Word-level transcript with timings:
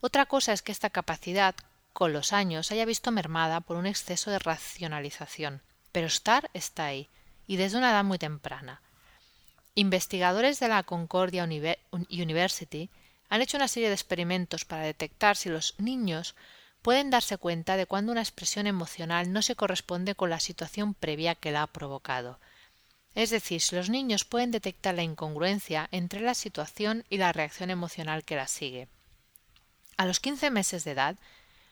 Otra 0.00 0.24
cosa 0.24 0.54
es 0.54 0.62
que 0.62 0.72
esta 0.72 0.88
capacidad, 0.88 1.54
con 1.92 2.14
los 2.14 2.32
años, 2.32 2.72
haya 2.72 2.86
visto 2.86 3.10
mermada 3.10 3.60
por 3.60 3.76
un 3.76 3.84
exceso 3.84 4.30
de 4.30 4.38
racionalización. 4.38 5.60
Pero 5.92 6.06
estar 6.06 6.48
está 6.54 6.86
ahí, 6.86 7.10
y 7.46 7.56
desde 7.56 7.76
una 7.76 7.90
edad 7.90 8.04
muy 8.04 8.16
temprana. 8.16 8.80
Investigadores 9.74 10.58
de 10.58 10.68
la 10.68 10.82
Concordia 10.84 11.44
University 11.44 12.88
han 13.28 13.42
hecho 13.42 13.58
una 13.58 13.68
serie 13.68 13.90
de 13.90 13.96
experimentos 13.96 14.64
para 14.64 14.84
detectar 14.84 15.36
si 15.36 15.50
los 15.50 15.74
niños 15.76 16.36
pueden 16.80 17.10
darse 17.10 17.36
cuenta 17.36 17.76
de 17.76 17.84
cuando 17.84 18.12
una 18.12 18.22
expresión 18.22 18.66
emocional 18.66 19.30
no 19.30 19.42
se 19.42 19.56
corresponde 19.56 20.14
con 20.14 20.30
la 20.30 20.40
situación 20.40 20.94
previa 20.94 21.34
que 21.34 21.52
la 21.52 21.64
ha 21.64 21.66
provocado. 21.66 22.38
Es 23.14 23.30
decir, 23.30 23.60
si 23.60 23.76
los 23.76 23.90
niños 23.90 24.24
pueden 24.24 24.50
detectar 24.50 24.94
la 24.94 25.02
incongruencia 25.02 25.88
entre 25.92 26.20
la 26.20 26.34
situación 26.34 27.04
y 27.10 27.18
la 27.18 27.32
reacción 27.32 27.70
emocional 27.70 28.24
que 28.24 28.36
la 28.36 28.48
sigue. 28.48 28.88
A 29.96 30.06
los 30.06 30.20
15 30.20 30.50
meses 30.50 30.84
de 30.84 30.92
edad 30.92 31.16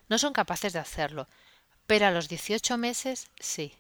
no 0.09 0.19
son 0.19 0.33
capaces 0.33 0.73
de 0.73 0.79
hacerlo, 0.79 1.29
pero 1.87 2.07
a 2.07 2.11
los 2.11 2.29
18 2.29 2.77
meses 2.77 3.29
sí. 3.39 3.75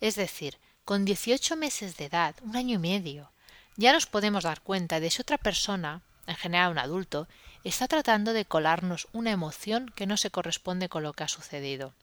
Es 0.00 0.16
decir, 0.16 0.58
con 0.84 1.04
18 1.04 1.56
meses 1.56 1.96
de 1.96 2.06
edad, 2.06 2.34
un 2.42 2.56
año 2.56 2.76
y 2.76 2.78
medio, 2.78 3.30
ya 3.76 3.92
nos 3.92 4.06
podemos 4.06 4.44
dar 4.44 4.60
cuenta 4.60 5.00
de 5.00 5.10
si 5.10 5.20
otra 5.20 5.38
persona, 5.38 6.02
en 6.26 6.36
general 6.36 6.72
un 6.72 6.78
adulto, 6.78 7.28
está 7.64 7.88
tratando 7.88 8.32
de 8.32 8.44
colarnos 8.44 9.08
una 9.12 9.30
emoción 9.30 9.92
que 9.94 10.06
no 10.06 10.16
se 10.16 10.30
corresponde 10.30 10.88
con 10.88 11.02
lo 11.02 11.12
que 11.12 11.24
ha 11.24 11.28
sucedido. 11.28 11.94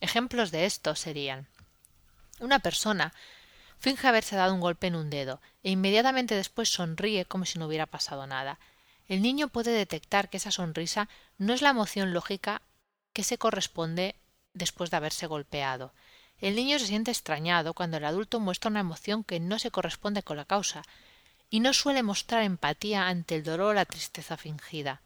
Ejemplos 0.00 0.50
de 0.50 0.66
esto 0.66 0.94
serían 0.94 1.46
una 2.40 2.58
persona 2.58 3.12
Finge 3.82 4.06
haberse 4.06 4.36
dado 4.36 4.54
un 4.54 4.60
golpe 4.60 4.86
en 4.86 4.94
un 4.94 5.10
dedo 5.10 5.40
e 5.64 5.72
inmediatamente 5.72 6.36
después 6.36 6.68
sonríe 6.68 7.24
como 7.24 7.44
si 7.46 7.58
no 7.58 7.66
hubiera 7.66 7.86
pasado 7.86 8.28
nada. 8.28 8.60
El 9.08 9.22
niño 9.22 9.48
puede 9.48 9.72
detectar 9.72 10.30
que 10.30 10.36
esa 10.36 10.52
sonrisa 10.52 11.08
no 11.36 11.52
es 11.52 11.62
la 11.62 11.70
emoción 11.70 12.12
lógica 12.14 12.62
que 13.12 13.24
se 13.24 13.38
corresponde 13.38 14.14
después 14.54 14.92
de 14.92 14.98
haberse 14.98 15.26
golpeado. 15.26 15.92
El 16.40 16.54
niño 16.54 16.78
se 16.78 16.86
siente 16.86 17.10
extrañado 17.10 17.74
cuando 17.74 17.96
el 17.96 18.04
adulto 18.04 18.38
muestra 18.38 18.70
una 18.70 18.78
emoción 18.78 19.24
que 19.24 19.40
no 19.40 19.58
se 19.58 19.72
corresponde 19.72 20.22
con 20.22 20.36
la 20.36 20.44
causa 20.44 20.82
y 21.50 21.58
no 21.58 21.72
suele 21.72 22.04
mostrar 22.04 22.44
empatía 22.44 23.08
ante 23.08 23.34
el 23.34 23.42
dolor 23.42 23.70
o 23.70 23.74
la 23.74 23.84
tristeza 23.84 24.36
fingida. 24.36 25.00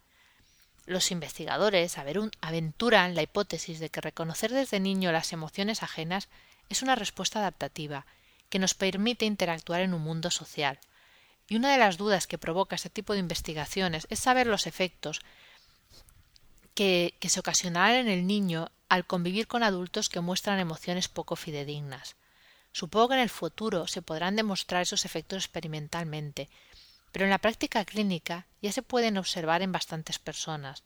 Los 0.85 1.11
investigadores 1.13 1.97
aventuran 1.97 3.15
la 3.15 3.23
hipótesis 3.23 3.81
de 3.81 3.89
que 3.89 4.03
reconocer 4.03 4.53
desde 4.53 4.81
niño 4.81 5.13
las 5.13 5.33
emociones 5.33 5.83
ajenas 5.83 6.29
es 6.69 6.83
una 6.83 6.95
respuesta 6.95 7.39
adaptativa 7.39 8.05
que 8.49 8.59
nos 8.59 8.75
permite 8.75 9.25
interactuar 9.25 9.81
en 9.81 9.95
un 9.95 10.03
mundo 10.03 10.31
social. 10.31 10.79
Y 11.49 11.57
una 11.57 11.73
de 11.73 11.79
las 11.79 11.97
dudas 11.97 12.27
que 12.27 12.39
provoca 12.39 12.77
este 12.77 12.91
tipo 12.91 13.13
de 13.13 13.21
investigaciones 13.21 14.07
es 14.11 14.19
saber 14.19 14.47
los 14.47 14.67
efectos 14.67 15.21
que, 16.75 17.15
que 17.21 17.29
se 17.29 17.41
ocasionarán 17.41 17.95
en 17.95 18.09
el 18.09 18.27
niño 18.27 18.71
al 18.89 19.07
convivir 19.07 19.47
con 19.47 19.63
adultos 19.63 20.09
que 20.09 20.21
muestran 20.21 20.59
emociones 20.59 21.09
poco 21.09 21.37
fidedignas. 21.37 22.17
Supongo 22.73 23.09
que 23.09 23.15
en 23.15 23.21
el 23.21 23.31
futuro 23.31 23.87
se 23.87 24.03
podrán 24.03 24.37
demostrar 24.37 24.83
esos 24.83 25.05
efectos 25.05 25.45
experimentalmente, 25.45 26.51
pero 27.11 27.25
en 27.25 27.31
la 27.31 27.39
práctica 27.39 27.85
clínica 27.85 28.47
ya 28.61 28.73
se 28.73 28.83
pueden 28.83 29.17
observar 29.17 29.63
en 29.63 29.73
bastantes 29.73 30.19
personas. 30.19 30.83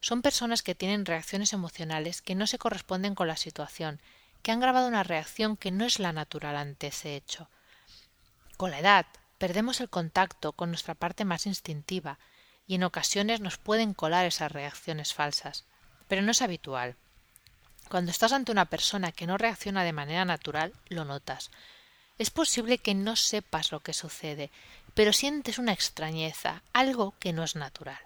Son 0.00 0.22
personas 0.22 0.62
que 0.62 0.74
tienen 0.74 1.06
reacciones 1.06 1.52
emocionales 1.52 2.22
que 2.22 2.34
no 2.34 2.46
se 2.46 2.58
corresponden 2.58 3.14
con 3.14 3.26
la 3.26 3.36
situación 3.36 4.00
que 4.42 4.52
han 4.52 4.60
grabado 4.60 4.88
una 4.88 5.02
reacción 5.02 5.56
que 5.56 5.70
no 5.70 5.84
es 5.84 5.98
la 5.98 6.12
natural 6.12 6.56
ante 6.56 6.88
ese 6.88 7.16
hecho. 7.16 7.48
Con 8.56 8.70
la 8.70 8.80
edad 8.80 9.06
perdemos 9.38 9.80
el 9.80 9.88
contacto 9.88 10.52
con 10.52 10.70
nuestra 10.70 10.94
parte 10.94 11.24
más 11.24 11.46
instintiva 11.46 12.18
y 12.66 12.76
en 12.76 12.84
ocasiones 12.84 13.40
nos 13.40 13.58
pueden 13.58 13.94
colar 13.94 14.26
esas 14.26 14.52
reacciones 14.52 15.14
falsas, 15.14 15.64
pero 16.08 16.22
no 16.22 16.30
es 16.30 16.42
habitual. 16.42 16.96
Cuando 17.88 18.10
estás 18.10 18.32
ante 18.32 18.52
una 18.52 18.66
persona 18.66 19.12
que 19.12 19.26
no 19.26 19.38
reacciona 19.38 19.84
de 19.84 19.92
manera 19.92 20.24
natural, 20.24 20.72
lo 20.88 21.04
notas. 21.04 21.50
Es 22.18 22.30
posible 22.30 22.78
que 22.78 22.94
no 22.94 23.16
sepas 23.16 23.72
lo 23.72 23.80
que 23.80 23.92
sucede, 23.92 24.50
pero 24.94 25.12
sientes 25.12 25.58
una 25.58 25.72
extrañeza, 25.72 26.62
algo 26.72 27.14
que 27.18 27.32
no 27.32 27.42
es 27.42 27.56
natural. 27.56 27.98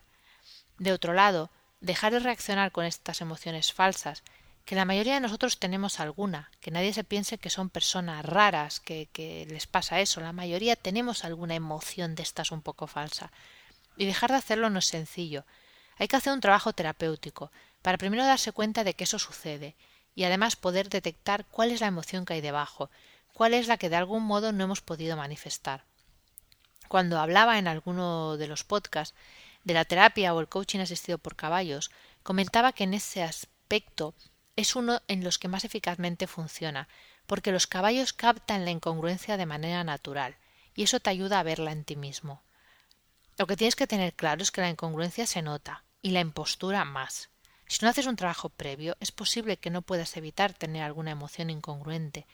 De 0.79 0.93
otro 0.93 1.13
lado, 1.13 1.51
dejar 1.81 2.13
de 2.13 2.21
reaccionar 2.21 2.73
con 2.73 2.85
estas 2.85 3.21
emociones 3.21 3.73
falsas 3.73 4.23
que 4.67 4.75
la 4.75 4.85
mayoría 4.85 5.15
de 5.15 5.21
nosotros 5.21 5.61
tenemos 5.61 6.01
alguna, 6.01 6.51
que 6.61 6.73
nadie 6.73 6.93
se 6.93 7.05
piense 7.05 7.39
que 7.39 7.51
son 7.51 7.71
personas 7.71 8.25
raras, 8.25 8.81
que, 8.81 9.47
les 9.49 9.69
pasa 9.69 10.01
eso, 10.01 10.21
la 10.21 10.33
mayoría 10.33 10.75
tenemos 10.75 11.25
alguna 11.25 11.55
emoción 11.55 12.17
de 12.17 12.25
estas 12.25 12.51
un 12.51 12.63
poco 12.63 12.89
falsa. 12.89 13.31
Y 13.97 14.07
dejar 14.07 14.31
de 14.33 14.39
hacerlo 14.39 14.69
no 14.69 14.81
es 14.81 14.87
sencillo. 14.87 15.47
Hay 15.99 16.09
que 16.09 16.17
hacer 16.17 16.33
un 16.33 16.41
trabajo 16.41 16.73
terapéutico 16.73 17.53
para 17.81 17.97
primero 17.97 18.27
darse 18.27 18.51
cuenta 18.51 18.83
de 18.83 18.95
que 18.95 19.05
eso 19.05 19.21
sucede 19.21 19.77
y 20.17 20.25
además 20.25 20.57
poder 20.57 20.89
detectar 20.89 21.47
cuál 21.47 21.71
es 21.71 21.81
la 21.81 21.87
emoción 21.87 22.25
que 22.25 22.35
hay 22.35 22.41
debajo, 22.41 22.91
cuál 23.35 23.55
es 23.55 23.69
la 23.69 23.77
que 23.77 23.89
de 23.89 23.97
algún 23.97 24.25
modo 24.25 24.51
no 24.51 24.65
hemos 24.65 24.81
podido 24.81 25.17
manifestar. 25.17 25.85
Cuando 26.89 27.21
hablaba 27.21 27.59
en 27.61 27.69
alguno 27.69 28.37
de 28.37 28.49
los 28.49 28.65
podcasts 28.65 29.15
de 29.63 29.75
la 29.75 29.85
terapia 29.85 30.35
o 30.35 30.41
el 30.41 30.49
coaching 30.49 30.81
asistido 30.81 31.19
por 31.19 31.37
caballos, 31.37 31.93
comentaba 32.25 32.73
que 32.73 32.83
en 32.83 32.95
ese 32.95 33.23
aspecto 33.23 34.13
es 34.57 34.75
uno 34.75 35.03
en 35.07 35.23
los 35.23 35.39
que 35.39 35.49
más 35.49 35.65
eficazmente 35.65 36.27
funciona, 36.27 36.89
porque 37.27 37.53
los 37.53 37.67
caballos 37.67 38.13
captan 38.13 38.65
la 38.65 38.71
incongruencia 38.71 39.37
de 39.37 39.47
manera 39.47 39.85
natural, 39.85 40.37
y 40.75 40.83
eso 40.83 40.99
te 41.01 41.11
ayuda 41.11 41.39
a 41.39 41.43
verla 41.43 41.73
en 41.73 41.85
ti 41.85 41.97
mismo. 41.97 42.43
Lo 43.39 43.47
que 43.47 43.57
tienes 43.57 43.77
que 43.77 43.87
tener 43.87 44.15
claro 44.15 44.43
es 44.43 44.51
que 44.51 44.63
la 44.63 44.71
incongruencia 44.71 45.27
se 45.27 45.43
nota, 45.43 45.85
y 46.03 46.11
la 46.11 46.21
impostura 46.21 46.85
más. 46.85 47.31
Si 47.67 47.85
no 47.85 47.91
haces 47.91 48.07
un 48.07 48.17
trabajo 48.17 48.49
previo, 48.49 48.97
es 49.01 49.13
posible 49.13 49.57
que 49.57 49.71
no 49.71 49.83
puedas 49.83 50.17
evitar 50.17 50.55
tener 50.55 50.83
alguna 50.83 51.11
emoción 51.11 51.51
incongruente, 51.51 52.27